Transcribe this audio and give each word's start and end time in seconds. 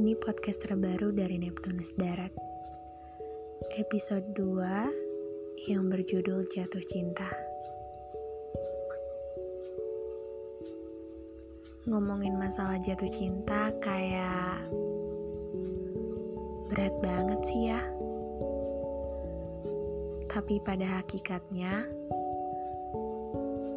Ini 0.00 0.16
podcast 0.16 0.64
terbaru 0.64 1.12
dari 1.12 1.36
Neptunus 1.36 1.92
Darat. 1.92 2.32
Episode 3.76 4.32
2 4.32 5.68
yang 5.68 5.92
berjudul 5.92 6.40
Jatuh 6.48 6.80
Cinta. 6.80 7.28
Ngomongin 11.84 12.32
masalah 12.32 12.80
jatuh 12.80 13.12
cinta 13.12 13.76
kayak 13.76 14.72
berat 16.72 16.96
banget 17.04 17.40
sih 17.44 17.68
ya. 17.68 17.80
Tapi 20.32 20.64
pada 20.64 20.96
hakikatnya, 20.96 21.76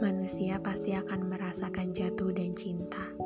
manusia 0.00 0.56
pasti 0.64 0.96
akan 0.96 1.28
merasakan 1.28 1.92
jatuh 1.92 2.32
dan 2.32 2.56
cinta. 2.56 3.25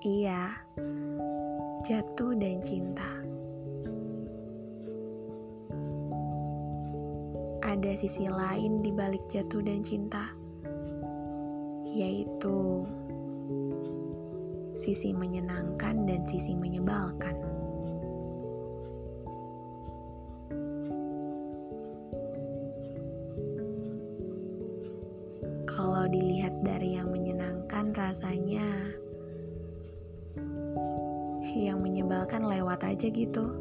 Iya, 0.00 0.48
jatuh 1.84 2.32
dan 2.32 2.64
cinta. 2.64 3.04
Ada 7.60 7.92
sisi 8.00 8.24
lain 8.24 8.80
di 8.80 8.96
balik 8.96 9.28
jatuh 9.28 9.60
dan 9.60 9.84
cinta, 9.84 10.24
yaitu 11.84 12.88
sisi 14.72 15.12
menyenangkan 15.12 16.08
dan 16.08 16.24
sisi 16.24 16.56
menyebalkan. 16.56 17.36
Kalau 25.68 26.08
dilihat 26.08 26.56
dari 26.64 26.96
yang 26.96 27.12
menyenangkan, 27.12 27.92
rasanya 27.92 28.64
yang 31.56 31.82
menyebalkan 31.82 32.46
lewat 32.46 32.86
aja 32.86 33.08
gitu. 33.10 33.56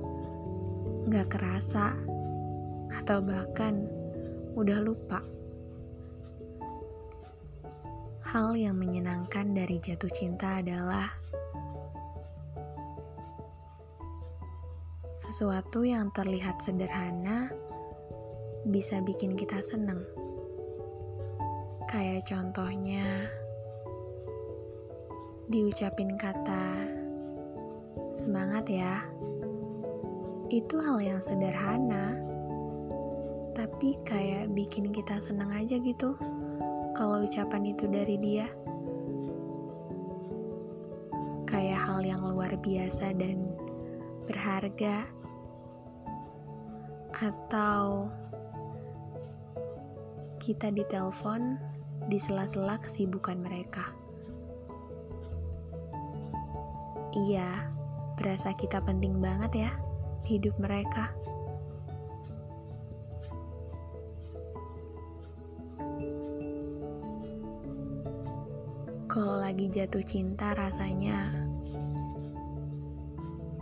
Gak 1.09 1.33
kerasa, 1.33 1.95
atau 2.89 3.21
bahkan 3.21 3.85
udah 4.57 4.79
lupa. 4.81 5.21
Hal 8.29 8.53
yang 8.53 8.77
menyenangkan 8.77 9.57
dari 9.57 9.81
jatuh 9.81 10.09
cinta 10.13 10.61
adalah 10.61 11.09
sesuatu 15.17 15.85
yang 15.85 16.13
terlihat 16.13 16.61
sederhana 16.61 17.49
bisa 18.69 19.01
bikin 19.01 19.33
kita 19.33 19.61
seneng. 19.65 20.05
Kayak 21.89 22.29
contohnya, 22.29 23.01
diucapin 25.49 26.13
kata 26.13 26.98
semangat 28.11 28.66
ya. 28.69 28.97
Itu 30.50 30.81
hal 30.81 30.97
yang 31.00 31.22
sederhana, 31.22 32.17
tapi 33.53 34.00
kayak 34.08 34.50
bikin 34.55 34.89
kita 34.89 35.19
seneng 35.22 35.52
aja 35.53 35.78
gitu 35.78 36.17
kalau 36.97 37.22
ucapan 37.22 37.70
itu 37.70 37.86
dari 37.86 38.17
dia. 38.17 38.47
Kayak 41.45 41.80
hal 41.86 42.00
yang 42.02 42.22
luar 42.23 42.55
biasa 42.58 43.14
dan 43.16 43.45
berharga. 44.25 45.05
Atau 47.20 48.08
kita 50.39 50.72
ditelepon 50.72 51.59
di 52.08 52.17
sela-sela 52.17 52.80
kesibukan 52.80 53.38
mereka. 53.38 53.83
Iya, 57.11 57.78
berasa 58.19 58.52
kita 58.52 58.83
penting 58.83 59.23
banget 59.23 59.63
ya 59.63 59.71
hidup 60.27 60.52
mereka. 60.59 61.15
Kalau 69.09 69.41
lagi 69.41 69.71
jatuh 69.71 70.03
cinta 70.03 70.53
rasanya 70.53 71.47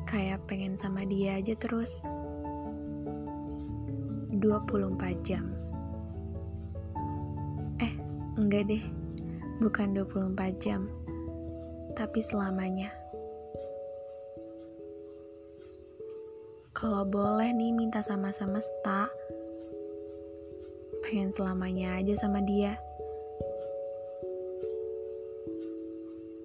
kayak 0.09 0.43
pengen 0.49 0.75
sama 0.75 1.05
dia 1.05 1.37
aja 1.37 1.53
terus 1.55 2.01
24 4.41 5.21
jam. 5.23 5.45
Eh, 7.79 7.93
enggak 8.41 8.67
deh. 8.67 8.83
Bukan 9.63 9.93
24 9.93 10.57
jam. 10.59 10.89
Tapi 11.93 12.19
selamanya. 12.19 13.06
Kalau 16.77 17.09
boleh 17.09 17.57
nih 17.57 17.73
minta 17.73 18.05
sama 18.05 18.29
semesta, 18.29 19.09
pengen 21.01 21.33
selamanya 21.33 21.97
aja 21.97 22.13
sama 22.13 22.37
dia. 22.45 22.77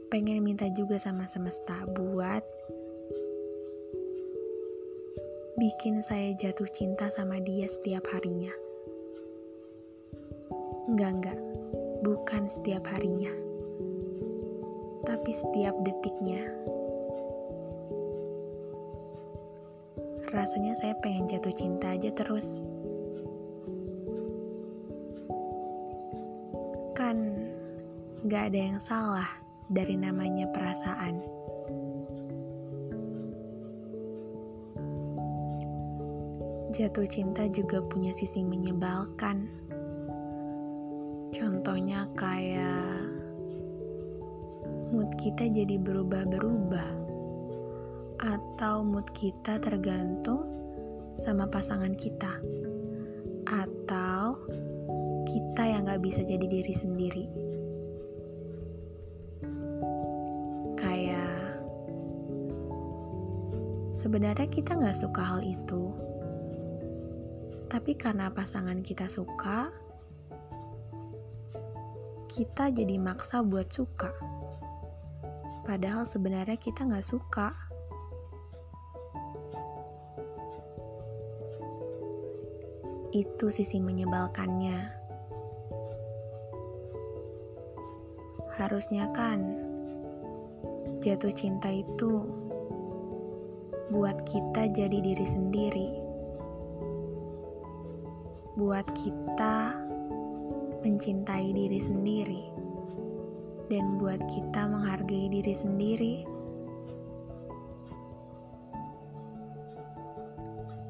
Pengen 0.09 0.41
minta 0.41 0.73
juga 0.73 0.97
sama 0.97 1.29
semesta 1.29 1.85
buat 1.85 2.41
bikin 5.61 6.01
saya 6.01 6.33
jatuh 6.41 6.69
cinta 6.73 7.13
sama 7.13 7.37
dia 7.45 7.69
setiap 7.69 8.09
harinya. 8.17 8.57
Enggak, 10.89 11.13
enggak. 11.13 11.41
Bukan 12.09 12.49
setiap 12.49 12.89
harinya. 12.89 13.37
Tapi 15.05 15.29
setiap 15.37 15.77
detiknya. 15.85 16.62
Rasanya 20.33 20.73
saya 20.73 20.97
pengen 21.05 21.29
jatuh 21.29 21.53
cinta 21.53 21.93
aja 21.93 22.09
terus. 22.09 22.65
Kan 26.97 27.37
gak 28.25 28.49
ada 28.49 28.61
yang 28.73 28.81
salah 28.81 29.29
dari 29.69 29.93
namanya 30.01 30.49
perasaan. 30.49 31.21
Jatuh 36.73 37.05
cinta 37.05 37.45
juga 37.53 37.85
punya 37.85 38.17
sisi 38.17 38.41
menyebalkan. 38.41 39.45
Contohnya 41.29 42.09
kayak 42.17 43.05
mood 44.97 45.13
kita 45.21 45.45
jadi 45.53 45.77
berubah-berubah. 45.77 47.02
Atau 48.23 48.87
mood 48.87 49.11
kita 49.11 49.59
tergantung 49.59 50.47
sama 51.11 51.51
pasangan 51.51 51.91
kita. 51.91 52.39
Atau 53.51 54.47
kita 55.27 55.63
yang 55.67 55.91
gak 55.91 56.01
bisa 56.01 56.23
jadi 56.23 56.47
diri 56.47 56.75
sendiri. 56.75 57.25
Kayak 60.79 61.67
sebenarnya 63.91 64.47
kita 64.47 64.79
gak 64.79 64.95
suka 64.95 65.23
hal 65.27 65.43
itu 65.43 66.13
tapi 67.73 67.97
karena 67.97 68.29
pasangan 68.29 68.85
kita 68.85 69.09
suka, 69.09 69.73
kita 72.29 72.69
jadi 72.69 73.01
maksa 73.01 73.41
buat 73.41 73.73
suka. 73.73 74.13
Padahal 75.65 76.05
sebenarnya 76.05 76.61
kita 76.61 76.85
nggak 76.85 77.01
suka. 77.01 77.57
Itu 83.13 83.53
sisi 83.53 83.79
menyebalkannya. 83.79 85.05
Harusnya 88.57 89.07
kan, 89.13 89.41
jatuh 90.99 91.33
cinta 91.33 91.69
itu 91.69 92.25
buat 93.93 94.17
kita 94.25 94.73
jadi 94.73 94.99
diri 95.05 95.27
sendiri 95.29 96.03
buat 98.53 98.85
kita 98.93 99.81
mencintai 100.85 101.57
diri 101.57 101.81
sendiri 101.81 102.45
dan 103.73 103.97
buat 103.97 104.21
kita 104.29 104.69
menghargai 104.69 105.33
diri 105.33 105.55
sendiri. 105.57 106.15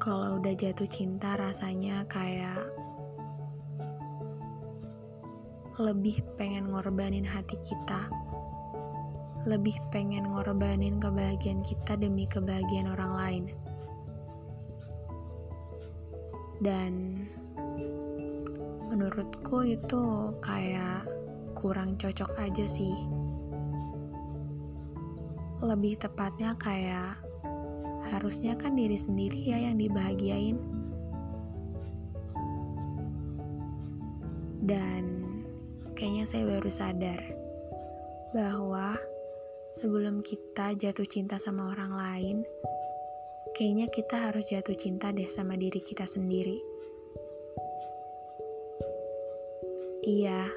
Kalau 0.03 0.35
udah 0.35 0.51
jatuh 0.51 0.83
cinta 0.91 1.39
rasanya 1.39 2.03
kayak 2.11 2.59
lebih 5.79 6.19
pengen 6.35 6.67
ngorbanin 6.67 7.23
hati 7.23 7.55
kita. 7.63 8.11
Lebih 9.47 9.79
pengen 9.95 10.27
ngorbanin 10.27 10.99
kebahagiaan 10.99 11.63
kita 11.63 11.95
demi 11.95 12.27
kebahagiaan 12.27 12.91
orang 12.91 13.13
lain. 13.15 13.43
Dan 16.59 17.23
menurutku 18.91 19.63
itu 19.63 20.35
kayak 20.43 21.07
kurang 21.55 21.95
cocok 21.95 22.43
aja 22.43 22.67
sih 22.67 22.91
lebih 25.63 25.95
tepatnya 25.95 26.59
kayak 26.59 27.23
harusnya 28.11 28.59
kan 28.59 28.75
diri 28.75 28.99
sendiri 28.99 29.39
ya 29.39 29.71
yang 29.71 29.79
dibahagiain. 29.79 30.59
Dan 34.63 35.03
kayaknya 35.95 36.25
saya 36.27 36.43
baru 36.47 36.71
sadar 36.71 37.19
bahwa 38.33 38.95
sebelum 39.69 40.23
kita 40.23 40.73
jatuh 40.75 41.07
cinta 41.07 41.37
sama 41.37 41.69
orang 41.71 41.91
lain, 41.93 42.37
kayaknya 43.53 43.87
kita 43.91 44.31
harus 44.31 44.47
jatuh 44.49 44.73
cinta 44.73 45.13
deh 45.13 45.27
sama 45.29 45.59
diri 45.59 45.79
kita 45.83 46.07
sendiri. 46.09 46.57
Iya, 50.03 50.51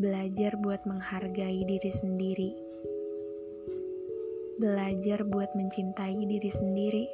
belajar 0.00 0.56
buat 0.62 0.84
menghargai 0.88 1.60
diri 1.68 1.92
sendiri, 1.92 2.50
belajar 4.62 5.26
buat 5.26 5.50
mencintai 5.58 6.22
diri 6.22 6.46
sendiri. 6.46 7.04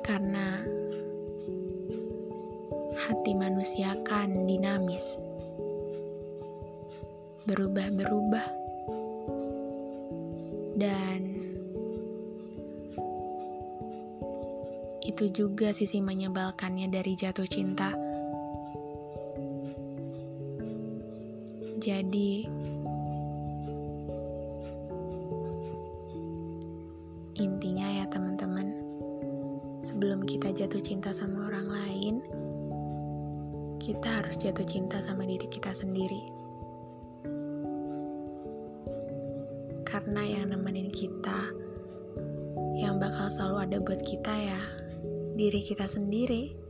Karena 0.00 0.64
hati 2.96 3.36
manusia 3.36 3.92
kan 4.08 4.48
dinamis, 4.48 5.20
berubah-berubah, 7.44 8.46
dan 10.80 11.20
itu 15.04 15.28
juga 15.28 15.76
sisi 15.76 16.00
menyebalkannya 16.00 16.88
dari 16.88 17.12
jatuh 17.20 17.44
cinta. 17.44 18.05
Jadi, 21.76 22.48
intinya 27.36 27.88
ya 28.00 28.08
teman-teman, 28.08 28.72
sebelum 29.84 30.24
kita 30.24 30.56
jatuh 30.56 30.80
cinta 30.80 31.12
sama 31.12 31.52
orang 31.52 31.68
lain, 31.68 32.14
kita 33.76 34.08
harus 34.08 34.40
jatuh 34.40 34.64
cinta 34.64 35.04
sama 35.04 35.28
diri 35.28 35.44
kita 35.52 35.76
sendiri. 35.76 36.32
Karena 39.84 40.24
yang 40.24 40.56
nemenin 40.56 40.88
kita, 40.88 41.52
yang 42.80 42.96
bakal 42.96 43.28
selalu 43.28 43.56
ada 43.68 43.78
buat 43.84 44.00
kita 44.00 44.32
ya, 44.32 44.62
diri 45.36 45.60
kita 45.60 45.84
sendiri. 45.84 46.65